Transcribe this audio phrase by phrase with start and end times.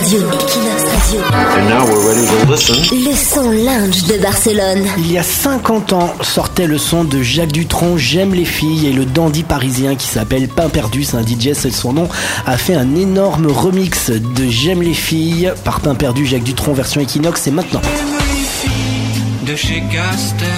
[0.00, 0.20] Radio.
[0.20, 1.20] Equinox Radio.
[1.58, 2.74] And now we're ready to listen.
[2.90, 4.86] Le son lounge de Barcelone.
[4.96, 8.92] Il y a 50 ans sortait le son de Jacques Dutronc, J'aime les filles, et
[8.94, 12.08] le dandy parisien qui s'appelle Pain Perdu, c'est un DJ, c'est son nom,
[12.46, 17.02] a fait un énorme remix de J'aime les filles par Pain Perdu, Jacques Dutronc version
[17.02, 17.82] Equinox, et maintenant.
[17.82, 20.48] J'aime les filles de chez Castel.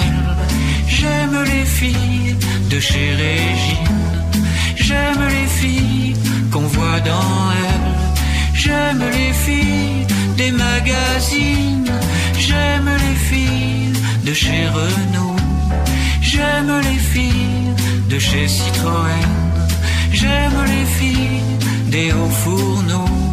[0.86, 2.36] J'aime les filles
[2.70, 3.88] de chez Régine.
[4.76, 6.14] J'aime les filles
[6.52, 7.61] qu'on voit dans elle.
[8.64, 11.90] J'aime les filles des magazines.
[12.38, 13.92] J'aime les filles
[14.24, 15.36] de chez Renault.
[16.20, 17.74] J'aime les filles
[18.08, 19.32] de chez Citroën.
[20.12, 23.31] J'aime les filles des hauts fourneaux.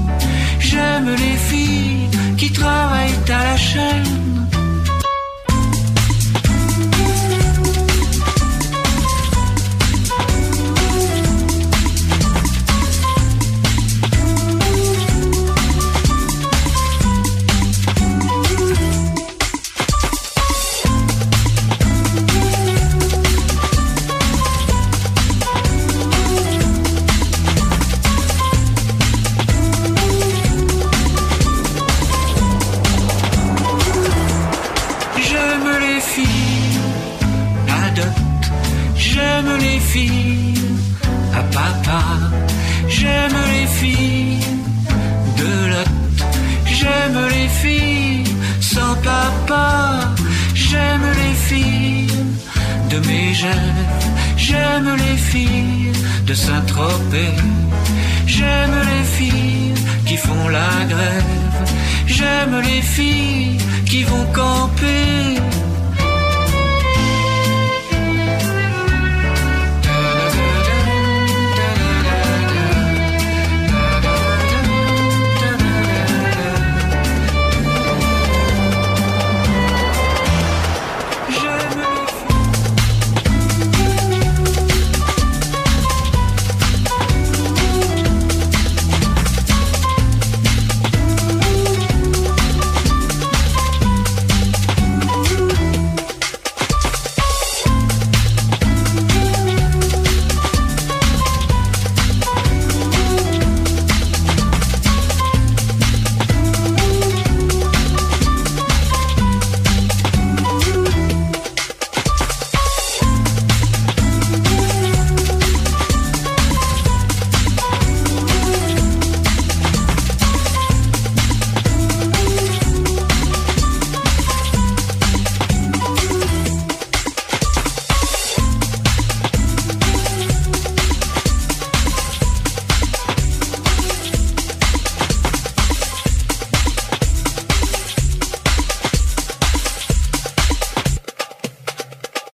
[36.00, 36.80] Les filles
[37.68, 38.18] à dot.
[38.96, 40.62] J'aime les filles
[41.40, 42.04] à papa.
[42.88, 44.46] J'aime les filles
[45.40, 45.92] de lot.
[46.78, 48.24] J'aime les filles
[48.74, 49.68] sans papa.
[50.54, 52.18] J'aime les filles
[52.92, 53.34] de mes.
[54.38, 55.92] J'aime les filles
[56.28, 57.36] de Saint-Tropez.
[58.26, 59.74] J'aime les filles
[60.08, 61.34] qui font la grève.
[62.08, 63.58] J'aime les filles
[63.90, 65.49] qui vont camper